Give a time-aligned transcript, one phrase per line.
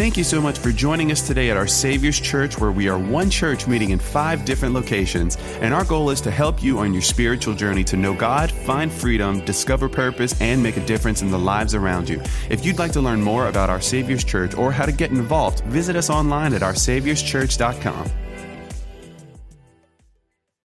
[0.00, 2.98] Thank you so much for joining us today at our Savior's Church, where we are
[2.98, 5.36] one church meeting in five different locations.
[5.60, 8.90] And our goal is to help you on your spiritual journey to know God, find
[8.90, 12.18] freedom, discover purpose, and make a difference in the lives around you.
[12.48, 15.60] If you'd like to learn more about our Savior's Church or how to get involved,
[15.64, 18.10] visit us online at oursaviorschurch.com.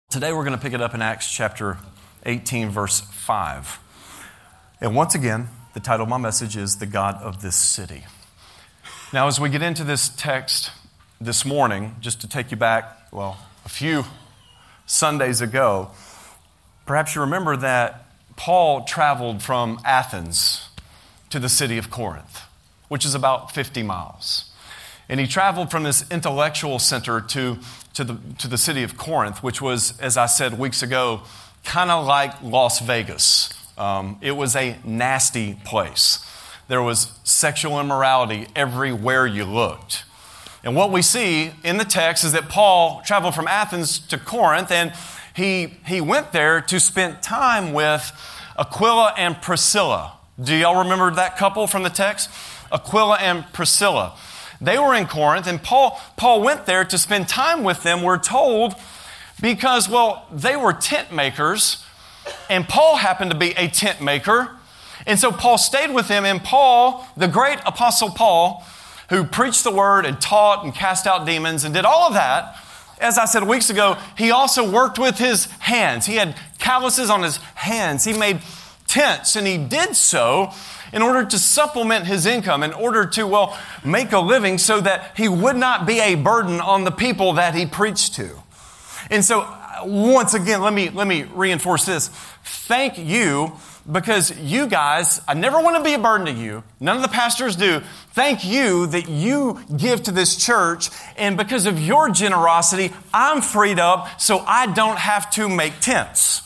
[0.09, 1.77] Today we're going to pick it up in Acts chapter
[2.25, 3.81] 18, verse 5.
[4.81, 8.05] And once again, the title of my message is The God of This City.
[9.13, 10.71] Now, as we get into this text
[11.21, 14.05] this morning, just to take you back, well, a few
[14.87, 15.91] Sundays ago,
[16.87, 18.07] perhaps you remember that
[18.37, 20.69] Paul traveled from Athens
[21.31, 22.43] to the city of Corinth,
[22.87, 24.49] which is about 50 miles.
[25.09, 27.59] And he traveled from this intellectual center to,
[27.95, 31.23] to, the, to the city of Corinth, which was, as I said weeks ago,
[31.65, 33.53] kind of like Las Vegas.
[33.77, 36.25] Um, it was a nasty place.
[36.71, 40.05] There was sexual immorality everywhere you looked.
[40.63, 44.71] And what we see in the text is that Paul traveled from Athens to Corinth
[44.71, 44.93] and
[45.35, 48.13] he, he went there to spend time with
[48.57, 50.13] Aquila and Priscilla.
[50.41, 52.31] Do y'all remember that couple from the text?
[52.71, 54.17] Aquila and Priscilla.
[54.61, 58.17] They were in Corinth and Paul, Paul went there to spend time with them, we're
[58.17, 58.77] told,
[59.43, 61.85] because, well, they were tent makers
[62.49, 64.53] and Paul happened to be a tent maker.
[65.07, 68.65] And so Paul stayed with them, and Paul, the great apostle Paul,
[69.09, 72.57] who preached the word and taught and cast out demons and did all of that,
[73.01, 76.07] as I said weeks ago, he also worked with his hands.
[76.07, 78.05] He had calluses on his hands.
[78.05, 78.41] He made
[78.87, 80.53] tents, and he did so
[80.93, 85.17] in order to supplement his income, in order to, well, make a living so that
[85.17, 88.29] he would not be a burden on the people that he preached to.
[89.09, 89.49] And so,
[89.85, 92.09] once again, let me, let me reinforce this.
[92.45, 93.53] Thank you
[93.91, 96.63] because you guys, I never want to be a burden to you.
[96.81, 97.81] None of the pastors do.
[98.13, 100.91] Thank you that you give to this church.
[101.17, 106.43] And because of your generosity, I'm freed up so I don't have to make tents.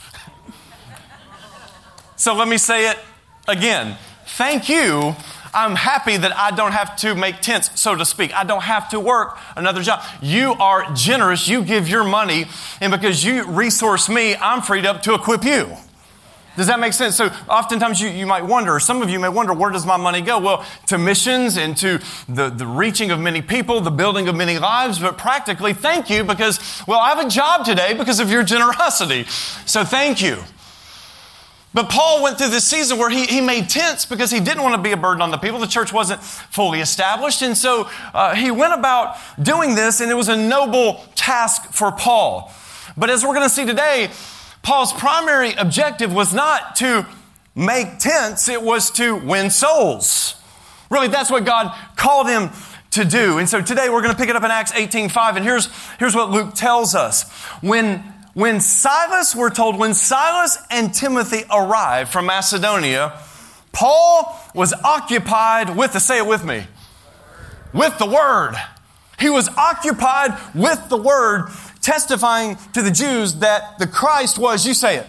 [2.17, 2.99] so let me say it
[3.49, 3.97] again.
[4.27, 5.15] Thank you.
[5.55, 8.35] I'm happy that I don't have to make tents, so to speak.
[8.35, 10.03] I don't have to work another job.
[10.21, 11.47] You are generous.
[11.47, 12.47] You give your money.
[12.81, 15.77] And because you resource me, I'm freed up to equip you.
[16.57, 17.17] Does that make sense?
[17.17, 20.21] So oftentimes you, you might wonder, some of you may wonder, where does my money
[20.21, 20.39] go?
[20.39, 24.59] Well, to missions and to the, the reaching of many people, the building of many
[24.59, 28.45] lives, but practically, thank you because, well, I have a job today because of your
[28.45, 29.25] generosity.
[29.67, 30.39] So thank you.
[31.75, 34.77] But Paul went through this season where he, he made tents because he didn't want
[34.77, 35.59] to be a burden on the people.
[35.59, 37.43] The church wasn't fully established.
[37.43, 41.91] And so uh, he went about doing this, and it was a noble task for
[41.91, 42.53] Paul.
[42.97, 44.11] But as we're going to see today,
[44.65, 47.07] Paul's primary objective was not to
[47.55, 50.35] make tents, it was to win souls.
[50.91, 52.51] Really, that's what God called him
[52.93, 53.39] to do.
[53.39, 56.17] And so today we're going to pick it up in Acts 18:5 and here's here's
[56.17, 57.31] what Luke tells us.
[57.61, 63.13] When when Silas, we're told, when Silas and Timothy arrived from Macedonia,
[63.71, 66.67] Paul was occupied with the say it with me.
[67.73, 68.55] With the word.
[69.21, 71.49] He was occupied with the word
[71.85, 75.07] testifying to the Jews that the Christ was, you say it,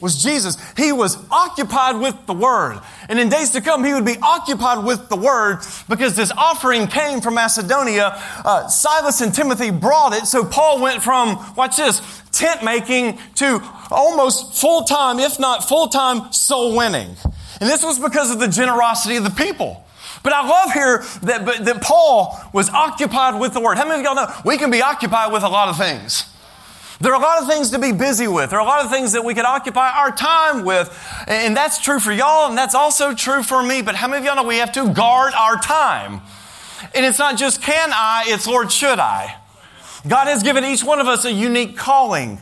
[0.00, 0.58] was Jesus.
[0.76, 2.78] He was occupied with the Word.
[3.08, 6.88] And in days to come, he would be occupied with the Word because this offering
[6.88, 8.12] came from Macedonia.
[8.44, 10.26] Uh, Silas and Timothy brought it.
[10.26, 15.88] So Paul went from, watch this, tent making to almost full time, if not full
[15.88, 17.16] time, soul winning.
[17.60, 19.84] And this was because of the generosity of the people.
[20.22, 23.76] But I love here that, that Paul was occupied with the word.
[23.76, 26.30] How many of y'all know we can be occupied with a lot of things?
[27.00, 28.50] There are a lot of things to be busy with.
[28.50, 30.96] There are a lot of things that we could occupy our time with.
[31.26, 33.82] And that's true for y'all, and that's also true for me.
[33.82, 36.22] But how many of y'all know we have to guard our time?
[36.94, 39.36] And it's not just can I, it's Lord, should I?
[40.06, 42.40] God has given each one of us a unique calling.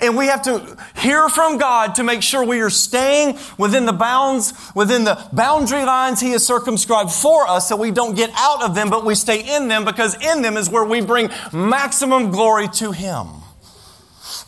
[0.00, 3.92] And we have to hear from God to make sure we are staying within the
[3.92, 8.62] bounds, within the boundary lines He has circumscribed for us so we don't get out
[8.62, 12.30] of them, but we stay in them because in them is where we bring maximum
[12.30, 13.26] glory to Him.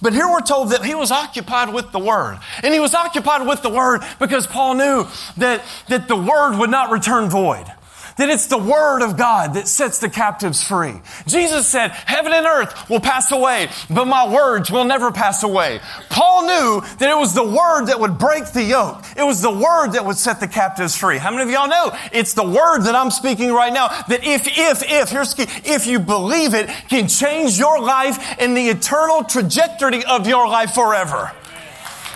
[0.00, 2.38] But here we're told that he was occupied with the Word.
[2.62, 5.06] And he was occupied with the Word because Paul knew
[5.36, 7.66] that, that the Word would not return void
[8.16, 10.94] that it's the Word of God that sets the captives free.
[11.26, 15.80] Jesus said, heaven and earth will pass away, but my words will never pass away.
[16.10, 19.02] Paul knew that it was the Word that would break the yoke.
[19.16, 21.18] It was the Word that would set the captives free.
[21.18, 24.46] How many of y'all know it's the Word that I'm speaking right now that if,
[24.46, 29.24] if, if, here's key, if you believe it, can change your life and the eternal
[29.24, 31.32] trajectory of your life forever.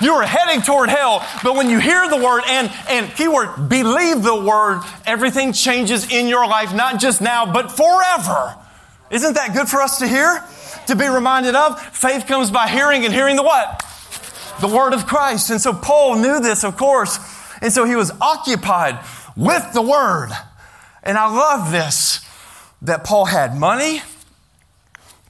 [0.01, 1.27] You are heading toward hell.
[1.43, 6.29] But when you hear the word and, and keyword, believe the word, everything changes in
[6.29, 8.57] your life, not just now, but forever.
[9.11, 10.43] Isn't that good for us to hear?
[10.87, 11.81] To be reminded of?
[11.95, 13.85] Faith comes by hearing and hearing the what?
[14.61, 15.51] The word of Christ.
[15.51, 17.19] And so Paul knew this, of course.
[17.61, 18.99] And so he was occupied
[19.37, 20.31] with the word.
[21.03, 22.25] And I love this
[22.83, 24.03] that Paul had money,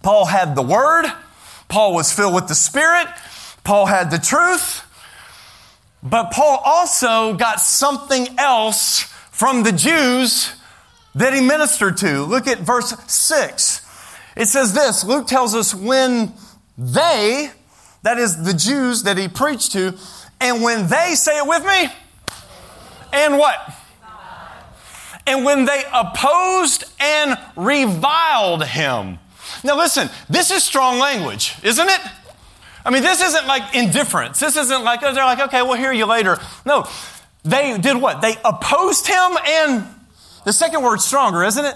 [0.02, 1.06] Paul had the word,
[1.68, 3.06] Paul was filled with the Spirit,
[3.68, 4.82] Paul had the truth,
[6.02, 10.54] but Paul also got something else from the Jews
[11.14, 12.22] that he ministered to.
[12.22, 13.86] Look at verse 6.
[14.38, 16.32] It says this Luke tells us when
[16.78, 17.50] they,
[18.04, 19.98] that is the Jews that he preached to,
[20.40, 21.88] and when they, say it with me,
[23.12, 23.70] and what?
[25.26, 29.18] And when they opposed and reviled him.
[29.62, 32.00] Now, listen, this is strong language, isn't it?
[32.88, 34.40] I mean, this isn't like indifference.
[34.40, 36.38] This isn't like, oh, they're like, okay, we'll hear you later.
[36.64, 36.88] No,
[37.44, 38.23] they did what?
[38.23, 39.85] They opposed him, and
[40.46, 41.75] the second word's stronger, isn't it?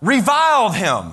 [0.00, 1.12] Reviled him.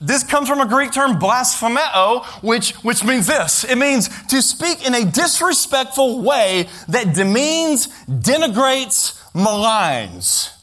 [0.00, 3.64] This comes from a Greek term, blasphemeo, which, which means this.
[3.64, 10.54] It means to speak in a disrespectful way that demeans, denigrates, maligns.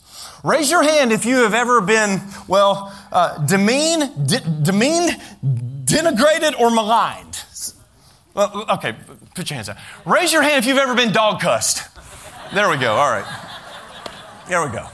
[0.44, 5.12] Raise your hand if you have ever been, well, uh, demean, de- demeaned,
[5.86, 7.44] denigrated, or maligned.
[8.36, 8.96] Well, okay,
[9.34, 9.78] put your hands up.
[10.06, 11.88] Raise your hand if you've ever been dog cussed.
[12.54, 12.94] There we go.
[12.94, 13.26] All right.
[14.50, 14.88] There we go.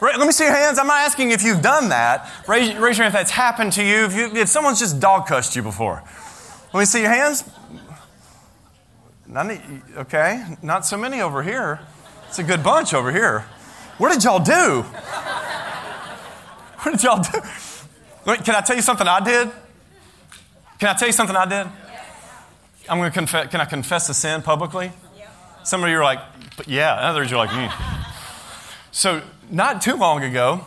[0.00, 0.78] Let me see your hands.
[0.78, 2.30] I'm not asking if you've done that.
[2.46, 4.04] Raise, raise your hand if that's happened to you.
[4.04, 4.40] If, you.
[4.40, 6.04] if someone's just dog cussed you before.
[6.72, 7.42] Let me see your hands.
[9.26, 9.60] None,
[9.96, 11.80] okay, not so many over here.
[12.28, 13.40] It's a good bunch over here.
[13.98, 14.84] What did y'all do?
[16.82, 17.40] What did y'all do?
[18.24, 19.50] Wait, can I tell you something I did?
[20.78, 21.66] Can I tell you something I did?
[22.88, 23.50] I'm going to confess.
[23.50, 24.92] Can I confess a sin publicly?
[25.64, 26.20] Some of you are like,
[26.66, 26.94] yeah.
[26.94, 28.06] Others, you're like, mm.
[28.90, 30.64] So not too long ago,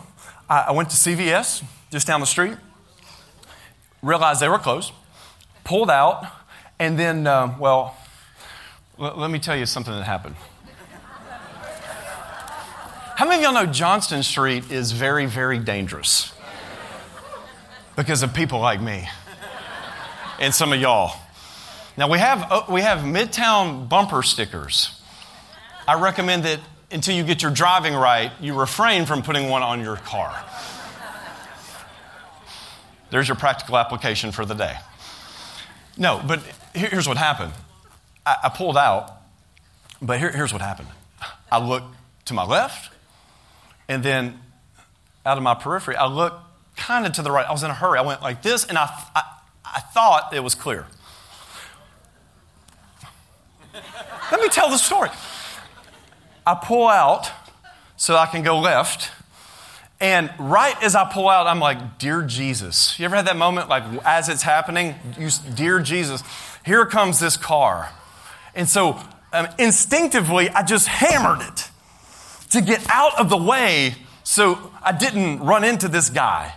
[0.48, 2.56] I, I went to CVS just down the street,
[4.02, 4.92] realized they were closed,
[5.64, 6.24] pulled out,
[6.78, 7.96] and then, uh, well,
[8.98, 10.36] l- let me tell you something that happened.
[13.16, 16.32] How many of y'all know Johnston Street is very, very dangerous?
[17.96, 19.08] Because of people like me
[20.38, 21.16] and some of y'all.
[21.96, 24.98] Now, we have, uh, we have Midtown bumper stickers.
[25.86, 26.60] I recommend that
[26.90, 30.34] until you get your driving right, you refrain from putting one on your car.
[33.10, 34.74] There's your practical application for the day.
[35.98, 36.40] No, but
[36.74, 37.52] here's what happened.
[38.24, 39.12] I, I pulled out,
[40.00, 40.88] but here, here's what happened.
[41.50, 41.94] I looked
[42.26, 42.90] to my left,
[43.86, 44.40] and then
[45.26, 46.36] out of my periphery, I looked
[46.76, 47.46] kind of to the right.
[47.46, 47.98] I was in a hurry.
[47.98, 48.84] I went like this, and I,
[49.14, 49.22] I,
[49.62, 50.86] I thought it was clear.
[54.32, 55.10] Let me tell the story.
[56.46, 57.30] I pull out
[57.98, 59.10] so I can go left.
[60.00, 62.98] And right as I pull out, I'm like, Dear Jesus.
[62.98, 66.22] You ever had that moment, like as it's happening, you, Dear Jesus,
[66.64, 67.92] here comes this car.
[68.54, 68.98] And so
[69.34, 71.68] um, instinctively, I just hammered it
[72.50, 76.54] to get out of the way so I didn't run into this guy.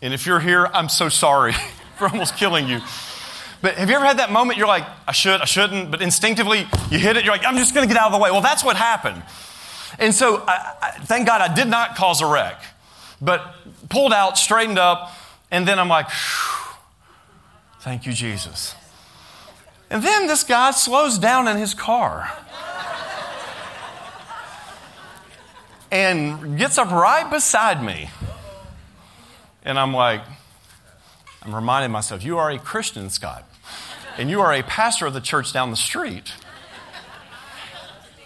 [0.00, 1.52] And if you're here, I'm so sorry
[1.98, 2.80] for almost killing you.
[3.66, 6.68] But have you ever had that moment you're like, I should, I shouldn't, but instinctively
[6.88, 8.30] you hit it, you're like, I'm just going to get out of the way.
[8.30, 9.20] Well, that's what happened.
[9.98, 12.62] And so I, I, thank God I did not cause a wreck,
[13.20, 13.56] but
[13.88, 15.10] pulled out, straightened up,
[15.50, 16.06] and then I'm like,
[17.80, 18.76] thank you, Jesus.
[19.90, 22.30] And then this guy slows down in his car
[25.90, 28.10] and gets up right beside me.
[29.64, 30.22] And I'm like,
[31.46, 33.45] I'm reminding myself, you are a Christian, Scott,
[34.18, 36.32] and you are a pastor of the church down the street.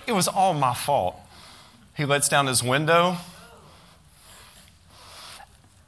[0.06, 1.16] It was all my fault.
[1.96, 3.16] He lets down his window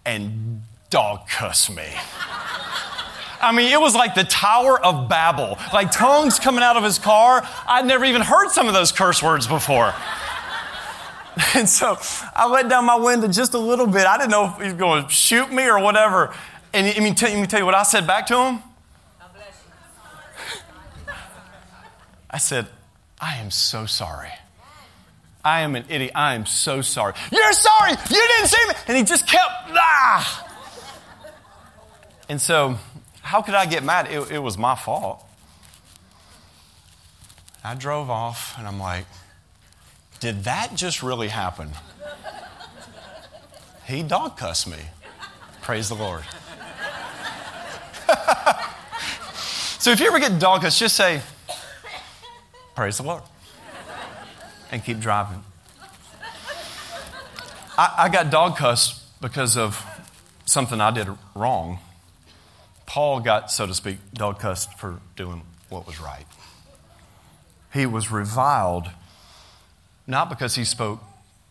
[0.04, 1.88] and dog cuss me.
[3.40, 6.98] I mean, it was like the Tower of Babel, like tongues coming out of his
[6.98, 7.42] car.
[7.66, 9.94] I'd never even heard some of those curse words before.
[11.54, 11.96] And so
[12.34, 14.06] I let down my window just a little bit.
[14.06, 16.34] I didn't know if he was going to shoot me or whatever.
[16.74, 18.62] And let me, tell, me tell you what I said back to him.
[22.32, 22.66] I said,
[23.20, 24.32] I am so sorry.
[25.44, 26.12] I am an idiot.
[26.14, 27.14] I am so sorry.
[27.30, 27.90] You're sorry.
[27.92, 28.74] You didn't see me.
[28.88, 30.48] And he just kept, ah.
[32.28, 32.78] And so,
[33.20, 34.10] how could I get mad?
[34.10, 35.24] It, it was my fault.
[37.64, 39.04] I drove off and I'm like,
[40.20, 41.70] did that just really happen?
[43.84, 44.78] He dog cussed me.
[45.60, 46.22] Praise the Lord.
[49.78, 51.20] so if you ever get dog cussed, just say,
[52.74, 53.22] Praise the Lord.
[54.70, 55.42] And keep driving.
[57.76, 59.84] I, I got dog cussed because of
[60.46, 61.78] something I did wrong.
[62.86, 66.26] Paul got, so to speak, dog cussed for doing what was right.
[67.72, 68.88] He was reviled
[70.06, 71.00] not because he spoke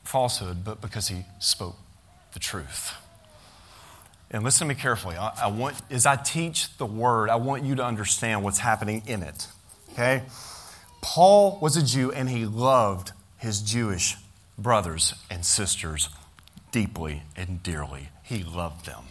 [0.03, 1.75] falsehood, but because he spoke
[2.33, 2.93] the truth.
[4.29, 5.15] And listen to me carefully.
[5.15, 9.03] I, I, want, as I teach the word, I want you to understand what's happening
[9.05, 9.47] in it.
[9.93, 10.23] Okay?
[11.01, 14.17] Paul was a Jew and he loved his Jewish
[14.57, 16.09] brothers and sisters
[16.71, 18.09] deeply and dearly.
[18.23, 19.05] He loved them.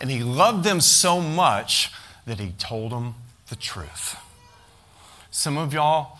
[0.00, 1.90] And he loved them so much
[2.26, 3.14] that he told them
[3.48, 4.16] the truth.
[5.30, 6.18] Some of y'all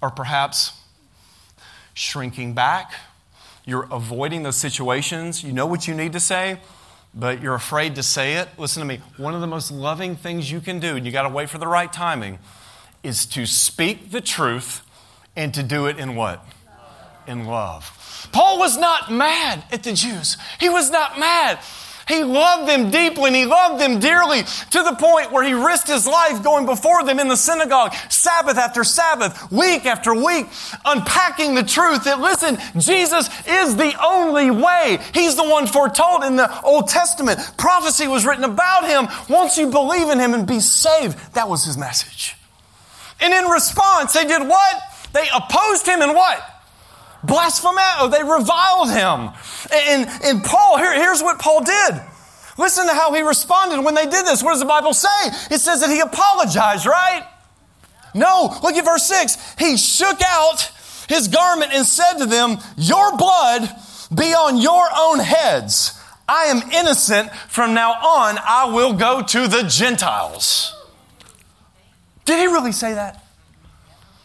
[0.00, 0.72] are perhaps
[1.94, 2.94] shrinking back.
[3.64, 5.42] You're avoiding those situations.
[5.42, 6.60] You know what you need to say,
[7.14, 8.48] but you're afraid to say it.
[8.58, 9.00] Listen to me.
[9.16, 11.58] One of the most loving things you can do, and you got to wait for
[11.58, 12.38] the right timing,
[13.06, 14.82] is to speak the truth
[15.36, 16.44] and to do it in what?
[17.26, 18.28] In love.
[18.32, 20.36] Paul was not mad at the Jews.
[20.58, 21.60] He was not mad.
[22.08, 25.88] He loved them deeply and he loved them dearly to the point where he risked
[25.88, 30.46] his life going before them in the synagogue, Sabbath after Sabbath, week after week,
[30.84, 34.98] unpacking the truth that, listen, Jesus is the only way.
[35.14, 37.40] He's the one foretold in the Old Testament.
[37.56, 39.08] Prophecy was written about him.
[39.28, 42.35] Once you believe in him and be saved, that was his message.
[43.20, 44.82] And in response, they did what?
[45.12, 46.42] They opposed him and what?
[47.24, 48.10] Blasphemato.
[48.10, 49.30] They reviled him.
[49.72, 52.02] And, and Paul, here, here's what Paul did.
[52.58, 54.42] Listen to how he responded when they did this.
[54.42, 55.08] What does the Bible say?
[55.50, 57.26] It says that he apologized, right?
[58.14, 59.56] No, look at verse 6.
[59.58, 60.70] He shook out
[61.08, 63.68] his garment and said to them, Your blood
[64.14, 66.00] be on your own heads.
[66.28, 67.30] I am innocent.
[67.48, 70.75] From now on, I will go to the Gentiles.
[72.26, 73.24] Did he really say that?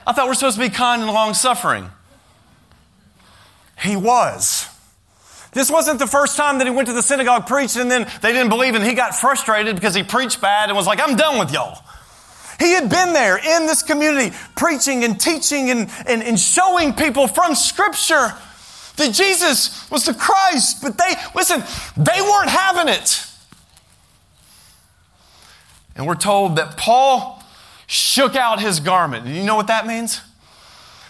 [0.05, 1.89] I thought we're supposed to be kind and long suffering.
[3.79, 4.67] He was.
[5.53, 8.31] This wasn't the first time that he went to the synagogue, preached, and then they
[8.31, 11.39] didn't believe, and he got frustrated because he preached bad and was like, I'm done
[11.39, 11.84] with y'all.
[12.60, 17.27] He had been there in this community, preaching and teaching and, and, and showing people
[17.27, 18.34] from Scripture
[18.98, 21.63] that Jesus was the Christ, but they, listen,
[21.98, 23.25] they weren't having it.
[25.96, 27.40] And we're told that Paul
[27.91, 29.25] shook out his garment.
[29.25, 30.21] Do you know what that means?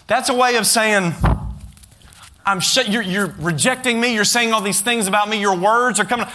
[0.08, 1.14] That's a way of saying,
[2.44, 4.14] I'm sh- you're, you're rejecting me.
[4.14, 5.40] You're saying all these things about me.
[5.40, 6.26] Your words are coming.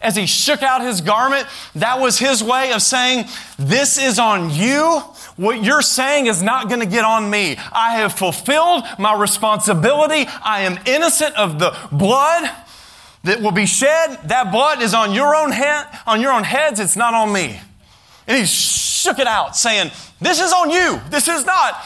[0.00, 3.26] As he shook out his garment, that was his way of saying,
[3.58, 5.00] This is on you.
[5.36, 7.58] What you're saying is not going to get on me.
[7.70, 10.26] I have fulfilled my responsibility.
[10.42, 12.50] I am innocent of the blood
[13.24, 14.18] that will be shed.
[14.24, 16.80] That blood is on your own head, on your own heads.
[16.80, 17.60] It's not on me.
[18.30, 21.00] And he shook it out, saying, This is on you.
[21.10, 21.82] This is not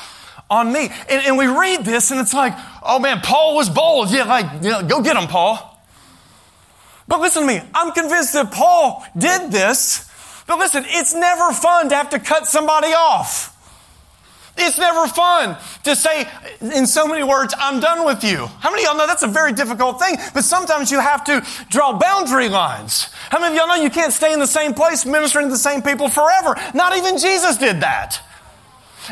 [0.51, 0.91] on me.
[1.09, 4.11] And, and we read this and it's like, oh man, Paul was bold.
[4.11, 5.71] Yeah, like, you know, go get him, Paul.
[7.09, 7.63] But listen to me.
[7.75, 10.11] I'm convinced that Paul did this.
[10.47, 13.54] But listen, it's never fun to have to cut somebody off.
[14.57, 16.29] It's never fun to say,
[16.61, 18.47] in so many words, I'm done with you.
[18.61, 20.17] How many of y'all know that's a very difficult thing?
[20.33, 23.09] But sometimes you have to draw boundary lines.
[23.31, 25.59] How many of y'all know you can't stay in the same place ministering to the
[25.59, 26.57] same people forever?
[26.73, 28.21] Not even Jesus did that.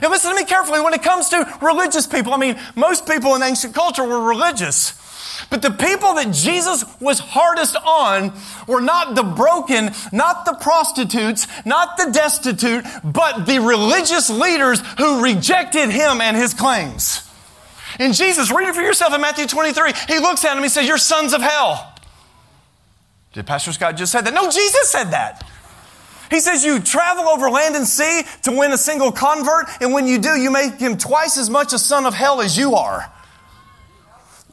[0.00, 2.32] And listen to me carefully when it comes to religious people.
[2.32, 5.01] I mean, most people in ancient culture were religious.
[5.52, 8.32] But the people that Jesus was hardest on
[8.66, 15.22] were not the broken, not the prostitutes, not the destitute, but the religious leaders who
[15.22, 17.28] rejected him and his claims.
[17.98, 19.92] And Jesus, read it for yourself in Matthew 23.
[20.08, 21.96] He looks at him, he says, You're sons of hell.
[23.34, 24.32] Did Pastor Scott just say that?
[24.32, 25.46] No, Jesus said that.
[26.30, 30.06] He says you travel over land and sea to win a single convert, and when
[30.06, 33.12] you do, you make him twice as much a son of hell as you are.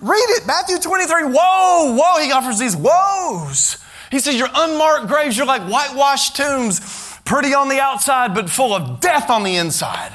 [0.02, 1.24] Read it, Matthew 23.
[1.24, 3.78] Whoa, whoa, he offers these woes.
[4.12, 8.74] He says, You're unmarked graves, you're like whitewashed tombs, pretty on the outside, but full
[8.74, 10.12] of death on the inside.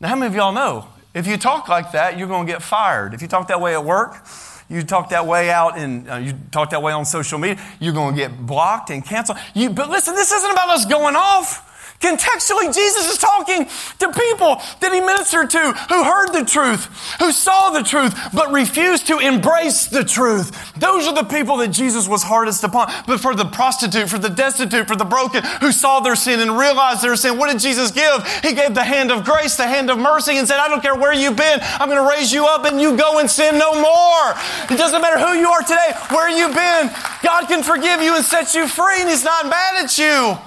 [0.00, 0.88] Now, how many of y'all know?
[1.14, 3.14] If you talk like that, you're going to get fired.
[3.14, 4.24] If you talk that way at work,
[4.68, 7.94] you talk that way out and uh, you talk that way on social media, you're
[7.94, 9.38] going to get blocked and canceled.
[9.54, 11.64] You, but listen, this isn't about us going off.
[12.00, 13.66] Contextually, Jesus is talking
[13.98, 16.86] to people that he ministered to who heard the truth,
[17.18, 20.72] who saw the truth, but refused to embrace the truth.
[20.74, 22.92] Those are the people that Jesus was hardest upon.
[23.08, 26.56] But for the prostitute, for the destitute, for the broken, who saw their sin and
[26.56, 28.24] realized their sin, what did Jesus give?
[28.44, 30.94] He gave the hand of grace, the hand of mercy, and said, I don't care
[30.94, 33.74] where you've been, I'm going to raise you up and you go and sin no
[33.74, 34.34] more.
[34.70, 36.90] It doesn't matter who you are today, where you've been.
[37.24, 40.38] God can forgive you and set you free, and He's not mad at you.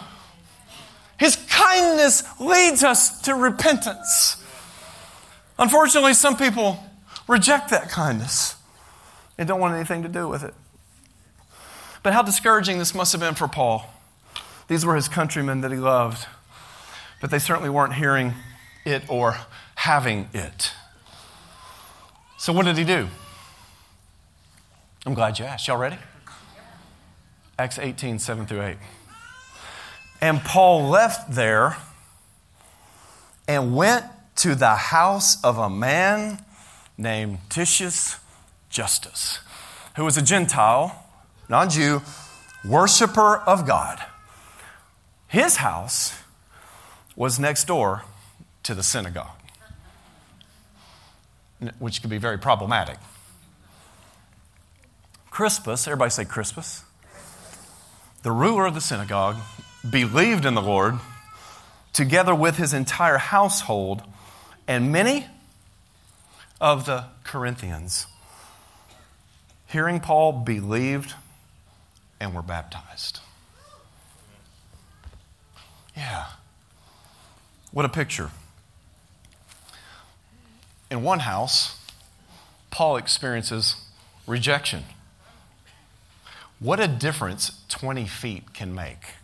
[1.21, 4.43] His kindness leads us to repentance.
[5.59, 6.83] Unfortunately, some people
[7.27, 8.55] reject that kindness
[9.37, 10.55] and don't want anything to do with it.
[12.01, 13.87] But how discouraging this must have been for Paul.
[14.67, 16.25] These were his countrymen that he loved,
[17.21, 18.33] but they certainly weren't hearing
[18.83, 19.37] it or
[19.75, 20.73] having it.
[22.39, 23.09] So, what did he do?
[25.05, 25.67] I'm glad you asked.
[25.67, 25.99] Y'all ready?
[27.59, 28.77] Acts 18, 7 through 8.
[30.21, 31.77] And Paul left there
[33.47, 34.05] and went
[34.37, 36.45] to the house of a man
[36.97, 38.17] named Titius
[38.69, 39.39] Justus,
[39.95, 41.05] who was a Gentile,
[41.49, 42.01] non Jew,
[42.63, 43.99] worshiper of God.
[45.27, 46.13] His house
[47.15, 48.03] was next door
[48.63, 49.27] to the synagogue,
[51.79, 52.97] which could be very problematic.
[55.29, 56.83] Crispus, everybody say Crispus,
[58.21, 59.37] the ruler of the synagogue,
[59.87, 60.99] believed in the Lord
[61.93, 64.03] together with his entire household,
[64.67, 65.27] and many
[66.59, 68.07] of the Corinthians,
[69.67, 71.15] hearing Paul, believed
[72.19, 73.19] and were baptized.
[75.95, 76.27] Yeah.
[77.71, 78.31] What a picture.
[80.89, 81.79] In one house,
[82.69, 83.75] Paul experiences
[84.27, 84.83] rejection.
[86.59, 89.15] What a difference 20 feet can make.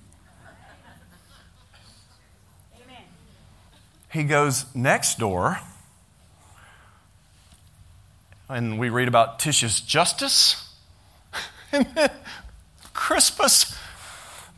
[4.10, 5.60] He goes next door,
[8.50, 10.74] and we read about Titius Justus,
[11.72, 12.10] and then
[12.94, 13.78] Crispus,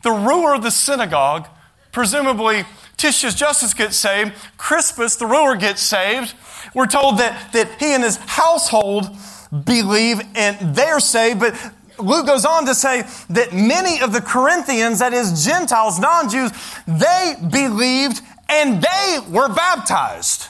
[0.02, 1.48] the ruler of the synagogue,
[1.92, 2.64] presumably
[2.96, 6.34] Titius Justus gets saved, Crispus, the ruler, gets saved.
[6.74, 9.08] We're told that, that he and his household
[9.64, 11.54] believe and they're saved, but
[11.98, 16.50] Luke goes on to say that many of the Corinthians, that is Gentiles, non Jews,
[16.86, 20.48] they believed and they were baptized.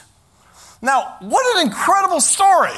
[0.81, 2.71] Now, what an incredible story.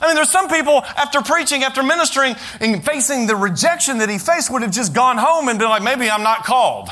[0.00, 4.18] I mean, there's some people after preaching, after ministering, and facing the rejection that he
[4.18, 6.90] faced, would have just gone home and been like, maybe I'm not called.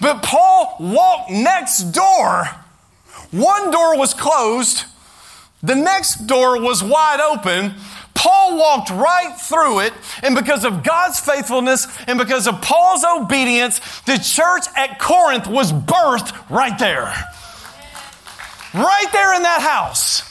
[0.00, 2.44] But Paul walked next door.
[3.30, 4.84] One door was closed,
[5.62, 7.74] the next door was wide open,
[8.14, 13.80] Paul walked right through it, and because of God's faithfulness and because of Paul's obedience,
[14.02, 17.12] the church at Corinth was birthed right there.
[18.74, 20.22] Right there in that house.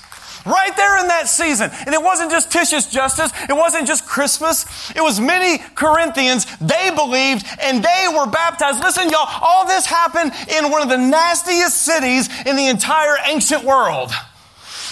[0.45, 1.69] Right there in that season.
[1.85, 3.31] And it wasn't just Titius Justus.
[3.47, 4.91] It wasn't just Crispus.
[4.95, 6.47] It was many Corinthians.
[6.57, 8.79] They believed and they were baptized.
[8.79, 13.63] Listen, y'all, all this happened in one of the nastiest cities in the entire ancient
[13.63, 14.11] world.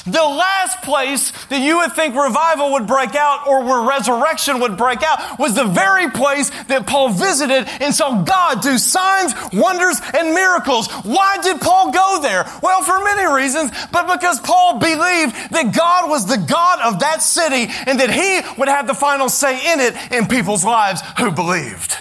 [0.06, 4.78] The last place that you would think revival would break out or where resurrection would
[4.78, 10.00] break out was the very place that Paul visited and saw God do signs, wonders,
[10.14, 10.88] and miracles.
[11.04, 12.46] Why did Paul go there?
[12.62, 17.22] Well, for many reasons, but because Paul believed that God was the God of that
[17.22, 21.32] city and that he would have the final say in it in people's lives who
[21.32, 21.96] believed.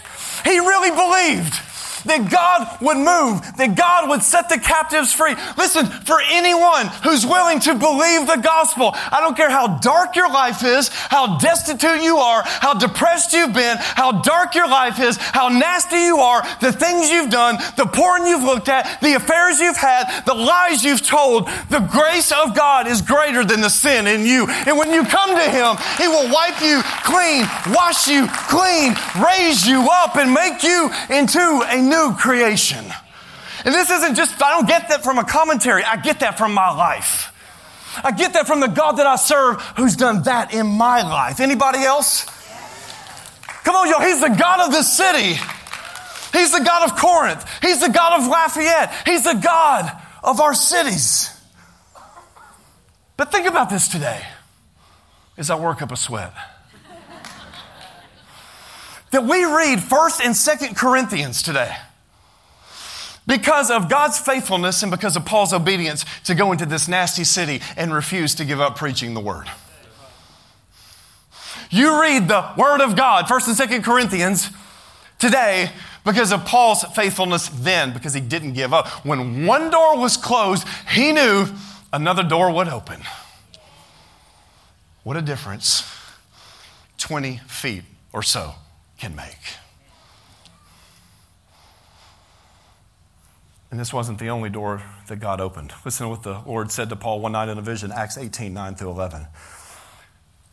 [0.44, 1.54] He really believed
[2.04, 5.34] that God would move, that God would set the captives free.
[5.56, 10.30] Listen, for anyone who's willing to believe the gospel, I don't care how dark your
[10.30, 15.16] life is, how destitute you are, how depressed you've been, how dark your life is,
[15.16, 19.60] how nasty you are, the things you've done, the porn you've looked at, the affairs
[19.60, 24.06] you've had, the lies you've told, the grace of God is greater than the sin
[24.06, 24.46] in you.
[24.48, 29.66] And when you come to Him, He will wipe you clean, wash you clean, raise
[29.66, 32.84] you up, and make you into a new creation.
[33.64, 36.54] And this isn't just, I don't get that from a commentary, I get that from
[36.54, 37.34] my life.
[38.04, 41.40] I get that from the God that I serve who's done that in my life.
[41.40, 42.24] Anybody else?
[43.64, 44.00] Come on, y'all.
[44.00, 45.38] He's the God of this city.
[46.32, 47.44] He's the God of Corinth.
[47.60, 48.92] He's the God of Lafayette.
[49.04, 49.90] He's the God
[50.22, 51.30] of our cities.
[53.16, 54.24] But think about this today
[55.36, 56.32] as I work up a sweat.
[59.10, 61.76] That we read 1st and 2nd Corinthians today
[63.26, 67.60] because of God's faithfulness and because of Paul's obedience to go into this nasty city
[67.76, 69.50] and refuse to give up preaching the word.
[71.70, 74.50] You read the word of God, 1st and 2nd Corinthians,
[75.18, 75.70] today
[76.04, 78.88] because of Paul's faithfulness then, because he didn't give up.
[79.04, 81.46] When one door was closed, he knew
[81.92, 83.02] another door would open.
[85.02, 85.84] What a difference
[86.96, 88.54] 20 feet or so
[88.98, 89.56] can make.
[93.70, 95.72] And this wasn't the only door that God opened.
[95.84, 98.52] Listen to what the Lord said to Paul one night in a vision, Acts 18
[98.52, 99.26] 9 through 11.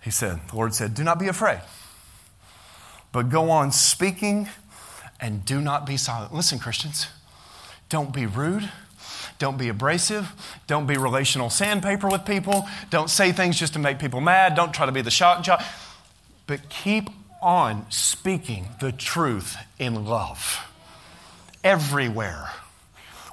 [0.02, 1.62] He said, The Lord said, Do not be afraid,
[3.12, 4.50] but go on speaking
[5.20, 6.34] and do not be silent.
[6.34, 7.08] Listen, Christians,
[7.90, 8.70] don't be rude,
[9.38, 10.32] Don't be abrasive.
[10.68, 12.68] Don't be relational sandpaper with people.
[12.90, 14.56] Don't say things just to make people mad.
[14.56, 15.64] Don't try to be the shock jock.
[16.48, 17.10] But keep
[17.42, 20.60] on speaking the truth in love
[21.64, 22.50] everywhere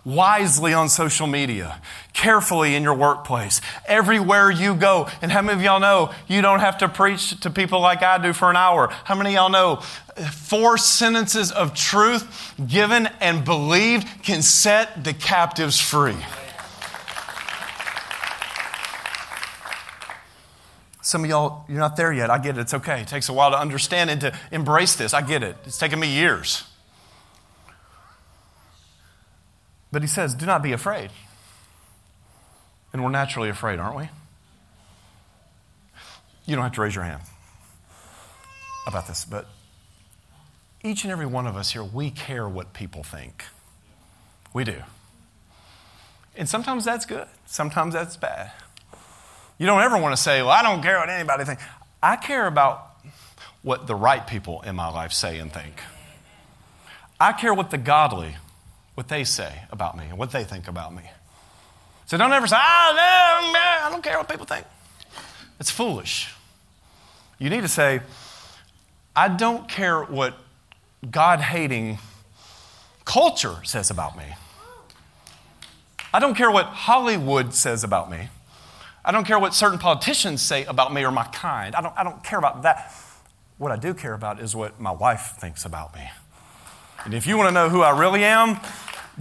[0.05, 1.81] wisely on social media,
[2.13, 5.09] carefully in your workplace, everywhere you go.
[5.21, 8.19] And how many of y'all know you don't have to preach to people like I
[8.19, 8.89] do for an hour?
[9.05, 9.77] How many of y'all know
[10.31, 16.17] four sentences of truth given and believed can set the captives free?
[21.13, 22.31] Some of y'all, you're not there yet.
[22.31, 22.63] I get it.
[22.63, 23.03] It's okay.
[23.03, 25.13] It takes a while to understand and to embrace this.
[25.13, 25.59] I get it.
[25.67, 26.65] It's taken me years.
[29.93, 31.11] But he says, do not be afraid.
[32.95, 34.09] And we're naturally afraid, aren't we?
[36.47, 37.21] You don't have to raise your hand
[38.87, 39.49] about this, but
[40.83, 43.45] each and every one of us here, we care what people think.
[44.55, 44.83] We do.
[46.35, 48.53] And sometimes that's good, sometimes that's bad.
[49.63, 51.63] You don't ever want to say, Well, I don't care what anybody thinks.
[52.03, 52.97] I care about
[53.63, 55.81] what the right people in my life say and think.
[57.21, 58.35] I care what the godly
[58.97, 61.05] what they say about me and what they think about me.
[62.07, 64.67] So don't ever say, oh, I don't care what people think.
[65.61, 66.35] It's foolish.
[67.39, 68.01] You need to say,
[69.15, 70.35] I don't care what
[71.09, 71.99] God hating
[73.05, 74.25] culture says about me.
[76.13, 78.29] I don't care what Hollywood says about me.
[79.05, 81.75] I don't care what certain politicians say about me or my kind.
[81.75, 82.93] I don't, I don't care about that.
[83.59, 86.09] What I do care about is what my wife thinks about me.
[87.05, 88.61] And if you want to know who I really am,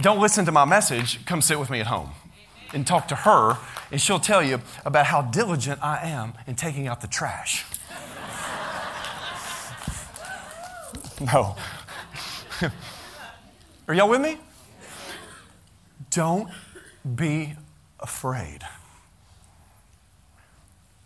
[0.00, 1.24] don't listen to my message.
[1.26, 2.10] Come sit with me at home
[2.72, 3.58] and talk to her,
[3.90, 7.64] and she'll tell you about how diligent I am in taking out the trash.
[11.20, 11.56] no.
[13.88, 14.38] Are y'all with me?
[16.10, 16.48] Don't
[17.16, 17.54] be
[17.98, 18.62] afraid.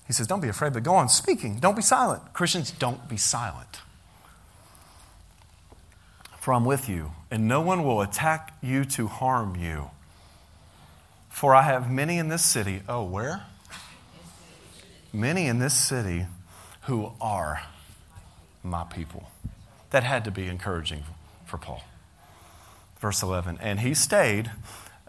[0.06, 1.58] He says, Don't be afraid, but go on speaking.
[1.58, 2.32] Don't be silent.
[2.32, 3.80] Christians, don't be silent
[6.46, 9.90] for I'm with you, and no one will attack you to harm you.
[11.28, 12.82] For I have many in this city.
[12.88, 13.46] Oh, where?
[15.12, 16.26] Many in this city
[16.82, 17.62] who are
[18.62, 19.28] my people.
[19.90, 21.02] That had to be encouraging
[21.46, 21.82] for Paul.
[23.00, 23.58] Verse 11.
[23.60, 24.52] And he stayed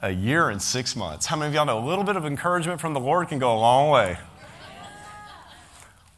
[0.02, 1.28] a year and six months.
[1.28, 3.56] How many of y'all know a little bit of encouragement from the Lord can go
[3.56, 4.18] a long way?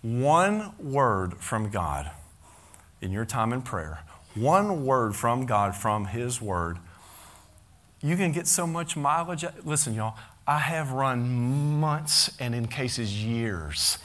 [0.01, 2.12] One word from God
[3.01, 4.03] in your time in prayer
[4.35, 6.77] one word from God, from His Word,
[8.01, 9.43] you can get so much mileage.
[9.63, 10.15] Listen, y'all,
[10.47, 13.97] I have run months and in cases years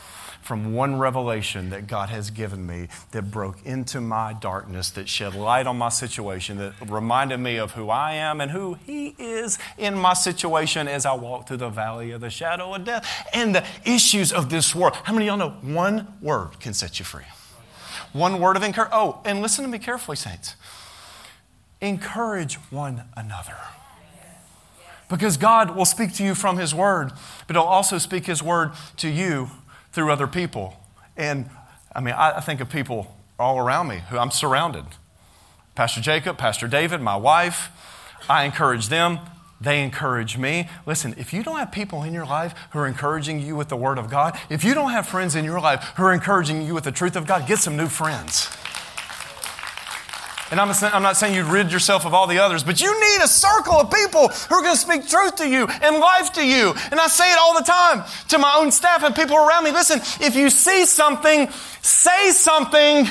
[0.45, 5.35] from one revelation that God has given me that broke into my darkness, that shed
[5.35, 9.59] light on my situation, that reminded me of who I am and who He is
[9.79, 13.55] in my situation as I walk through the valley of the shadow of death and
[13.55, 14.95] the issues of this world.
[15.05, 17.25] How many of y'all know one word can set you free?
[18.13, 19.01] One word of encouragement.
[19.03, 20.57] Oh, and listen to me carefully, saints.
[21.81, 23.57] Encourage one another.
[25.09, 27.13] Because God will speak to you from His Word,
[27.47, 29.51] but He'll also speak His Word to you
[29.95, 30.75] through other people.
[31.17, 31.49] And
[31.95, 34.85] I mean, I think of people all around me who I'm surrounded.
[35.75, 37.71] Pastor Jacob, Pastor David, my wife.
[38.29, 39.21] I encourage them.
[39.61, 40.69] They encourage me.
[40.85, 43.77] Listen, if you don't have people in your life who are encouraging you with the
[43.77, 46.75] Word of God, if you don't have friends in your life who are encouraging you
[46.75, 48.55] with the truth of God, get some new friends.
[50.51, 53.25] And I'm, I'm not saying you'd rid yourself of all the others, but you need
[53.25, 56.47] a circle of people who are going to speak truth to you and life to
[56.47, 56.75] you.
[56.91, 59.71] And I say it all the time to my own staff and people around me.
[59.71, 63.09] Listen, if you see something, say something.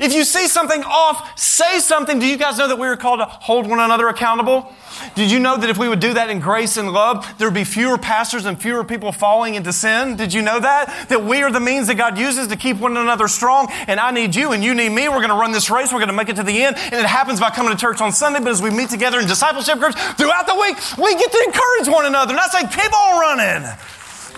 [0.00, 2.18] If you see something off, say something.
[2.18, 4.72] Do you guys know that we are called to hold one another accountable?
[5.14, 7.54] Did you know that if we would do that in grace and love, there would
[7.54, 10.16] be fewer pastors and fewer people falling into sin?
[10.16, 11.08] Did you know that?
[11.10, 14.10] That we are the means that God uses to keep one another strong, and I
[14.10, 15.08] need you and you need me.
[15.08, 15.92] We're going to run this race.
[15.92, 18.00] We're going to make it to the end, and it happens by coming to church
[18.00, 21.30] on Sunday, but as we meet together in discipleship groups throughout the week, we get
[21.30, 22.32] to encourage one another.
[22.32, 23.68] And I say, keep on running.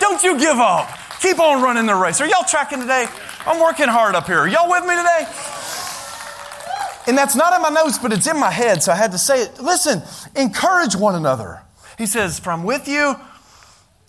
[0.00, 0.90] Don't you give up.
[1.20, 2.20] Keep on running the race.
[2.20, 3.06] Are y'all tracking today?
[3.46, 4.46] I'm working hard up here.
[4.46, 5.26] Y'all with me today?
[7.08, 9.18] And that's not in my notes, but it's in my head, so I had to
[9.18, 9.60] say it.
[9.60, 10.02] Listen,
[10.36, 11.62] encourage one another.
[11.98, 13.16] He says, For I'm with you.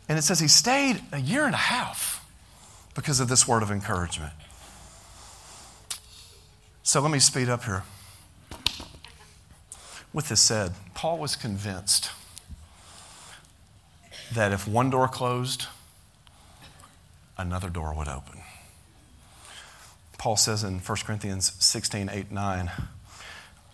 [0.08, 2.24] And it says he stayed a year and a half
[2.94, 4.34] because of this word of encouragement.
[6.84, 7.84] So let me speed up here.
[10.12, 12.12] With this said, Paul was convinced
[14.34, 15.66] that if one door closed,
[17.38, 18.43] another door would open.
[20.24, 22.72] Paul says in 1 Corinthians 16, 8, 9,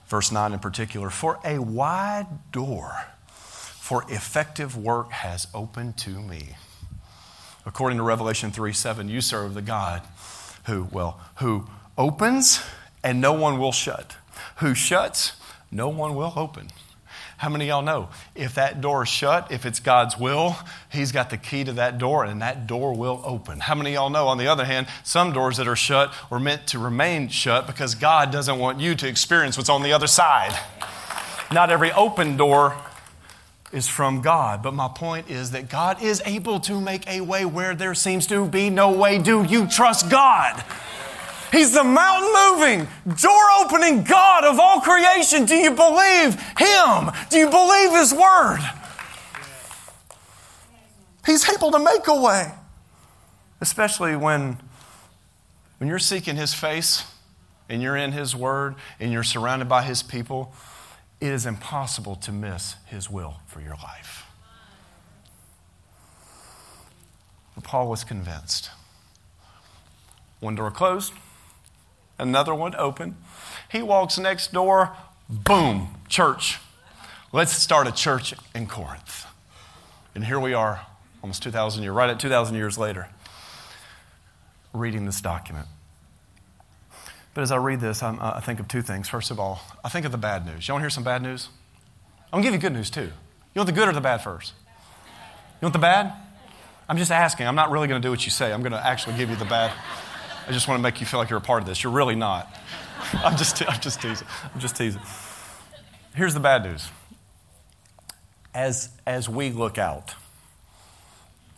[0.07, 2.91] verse 9 in particular, for a wide door
[3.27, 6.55] for effective work has opened to me.
[7.67, 10.01] According to Revelation 3 7, you serve the God
[10.65, 11.67] who, well, who
[11.99, 12.63] opens
[13.03, 14.15] and no one will shut,
[14.55, 15.33] who shuts,
[15.69, 16.69] no one will open.
[17.39, 20.57] How many of y'all know if that door is shut, if it's God's will,
[20.91, 23.61] He's got the key to that door and that door will open?
[23.61, 26.41] How many of y'all know, on the other hand, some doors that are shut were
[26.41, 30.05] meant to remain shut because God doesn't want you to experience what's on the other
[30.05, 30.53] side?
[31.49, 32.75] Not every open door
[33.71, 34.61] is from God.
[34.61, 38.27] But my point is that God is able to make a way where there seems
[38.27, 39.17] to be no way.
[39.17, 40.61] Do you trust God?
[41.51, 42.87] He's the mountain moving,
[43.21, 45.45] door opening God of all creation.
[45.45, 47.11] Do you believe Him?
[47.29, 48.59] Do you believe His word?
[51.25, 52.51] He's able to make a way.
[53.61, 54.57] Especially when,
[55.79, 57.03] when you're seeking His face
[57.67, 60.53] and you're in His word and you're surrounded by His people,
[61.19, 64.25] it is impossible to miss His will for your life.
[67.55, 68.69] But Paul was convinced.
[70.39, 71.11] One door closed,
[72.19, 73.17] another one open.
[73.71, 74.95] He walks next door,
[75.29, 76.59] boom, church.
[77.31, 79.25] Let's start a church in Corinth.
[80.15, 80.85] And here we are,
[81.21, 83.07] almost 2,000 years, right at 2,000 years later,
[84.73, 85.67] reading this document.
[87.33, 89.07] But as I read this, uh, i think of two things.
[89.07, 90.67] First of all, I think of the bad news.
[90.67, 91.49] You want to hear some bad news?
[92.33, 93.11] I'm going to give you good news too.
[93.53, 94.53] You want the good or the bad first?
[95.61, 96.13] You want the bad?
[96.87, 97.47] I'm just asking.
[97.47, 98.51] I'm not really going to do what you say.
[98.51, 99.71] I'm going to actually give you the bad.
[100.49, 101.83] I just want to make you feel like you're a part of this.
[101.83, 102.51] You're really not.
[103.13, 104.27] I'm just, I'm just teasing.
[104.51, 105.01] I'm just teasing.
[106.15, 106.89] Here's the bad news.
[108.51, 110.15] As, as we look out,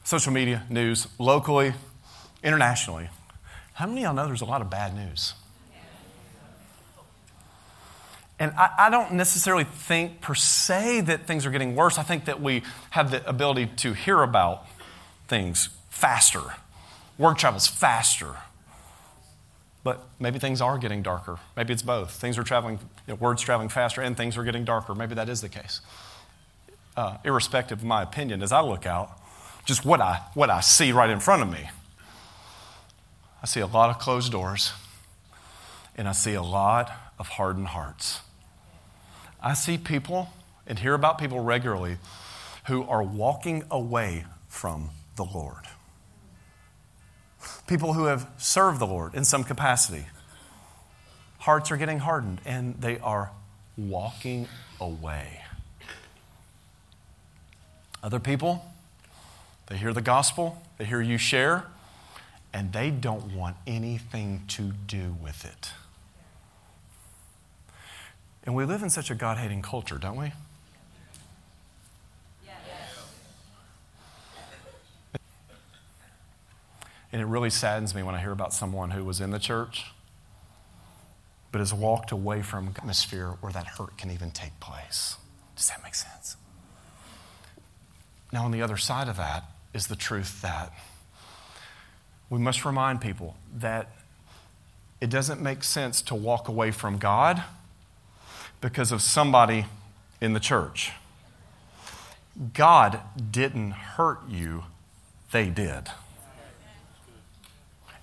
[0.03, 1.73] social media, news, locally,
[2.43, 3.07] internationally,
[3.71, 5.35] how many of y'all know there's a lot of bad news?
[8.39, 11.97] And I, I, don't necessarily think per se that things are getting worse.
[11.97, 14.65] I think that we have the ability to hear about
[15.29, 16.41] things faster.
[17.17, 18.35] Word travels faster.
[19.83, 21.39] But maybe things are getting darker.
[21.57, 22.11] Maybe it's both.
[22.11, 24.93] Things are traveling, you know, words traveling faster, and things are getting darker.
[24.93, 25.81] Maybe that is the case.
[26.95, 29.17] Uh, irrespective of my opinion, as I look out,
[29.65, 31.69] just what I, what I see right in front of me,
[33.41, 34.71] I see a lot of closed doors,
[35.95, 38.21] and I see a lot of hardened hearts.
[39.41, 40.29] I see people
[40.67, 41.97] and hear about people regularly
[42.67, 45.65] who are walking away from the Lord.
[47.71, 50.07] People who have served the Lord in some capacity.
[51.37, 53.31] Hearts are getting hardened and they are
[53.77, 54.49] walking
[54.81, 55.39] away.
[58.03, 58.65] Other people,
[59.67, 61.63] they hear the gospel, they hear you share,
[62.51, 65.71] and they don't want anything to do with it.
[68.43, 70.33] And we live in such a God hating culture, don't we?
[77.11, 79.85] And it really saddens me when I hear about someone who was in the church
[81.51, 85.17] but has walked away from atmosphere where that hurt can even take place.
[85.55, 86.37] Does that make sense?
[88.31, 89.43] Now, on the other side of that
[89.73, 90.71] is the truth that
[92.29, 93.89] we must remind people that
[95.01, 97.43] it doesn't make sense to walk away from God
[98.61, 99.65] because of somebody
[100.21, 100.91] in the church.
[102.53, 104.63] God didn't hurt you,
[105.31, 105.89] they did.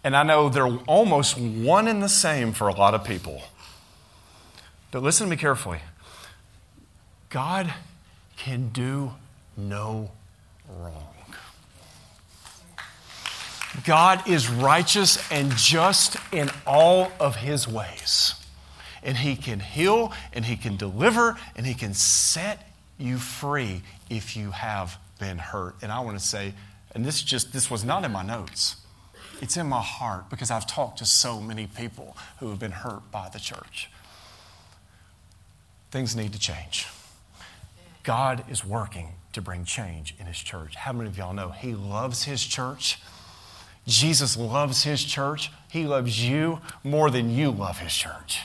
[0.04, 3.42] And I know they're almost one and the same for a lot of people.
[4.90, 5.80] But listen to me carefully
[7.30, 7.72] God
[8.36, 9.12] can do
[9.56, 10.10] no
[10.68, 11.14] wrong.
[13.84, 18.34] God is righteous and just in all of his ways
[19.02, 24.36] and He can heal and He can deliver and He can set you free if
[24.36, 25.76] you have been hurt.
[25.82, 26.54] And I want to say,
[26.94, 28.76] and this just this was not in my notes.
[29.40, 33.10] It's in my heart because I've talked to so many people who have been hurt
[33.10, 33.90] by the church.
[35.90, 36.86] Things need to change.
[38.02, 40.74] God is working to bring change in His church.
[40.74, 43.00] How many of y'all know He loves His church?
[43.86, 45.50] Jesus loves His church.
[45.70, 48.40] He loves you more than you love His church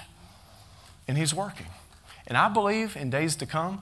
[1.07, 1.67] and He's working.
[2.27, 3.81] And I believe in days to come,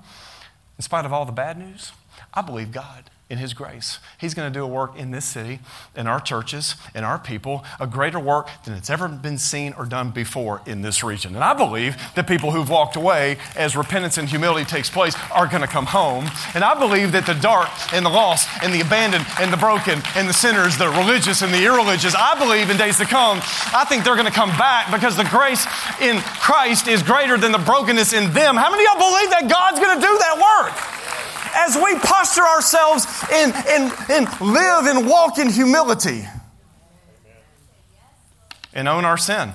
[0.78, 1.92] in spite of all the bad news,
[2.34, 4.00] I believe God in His grace.
[4.20, 5.60] He's going to do a work in this city,
[5.96, 9.86] in our churches, in our people, a greater work than it's ever been seen or
[9.86, 11.34] done before in this region.
[11.34, 15.48] And I believe that people who've walked away as repentance and humility takes place are
[15.48, 16.30] going to come home.
[16.54, 20.02] And I believe that the dark and the lost and the abandoned and the broken
[20.18, 23.40] and the sinners, the religious and the irreligious, I believe in days to come,
[23.72, 25.66] I think they're going to come back because the grace
[26.02, 28.58] in Christ is greater than the brokenness in them.
[28.58, 31.01] How many of y'all believe that God's going to do that work?
[31.54, 36.26] As we posture ourselves and, and, and live and walk in humility
[38.74, 39.54] and own our sin.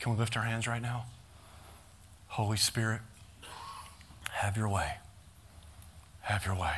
[0.00, 1.04] Can we lift our hands right now?
[2.26, 3.00] Holy Spirit,
[4.32, 4.94] have your way.
[6.22, 6.74] Have your way.